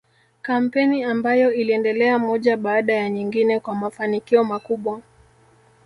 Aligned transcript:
Kampeni 0.41 1.03
ambayo 1.03 1.53
iliendelea 1.53 2.19
moja 2.19 2.57
baada 2.57 2.93
ya 2.93 3.09
nyingine 3.09 3.59
kwa 3.59 3.75
mafanikio 3.75 4.43
makubwa 4.43 5.01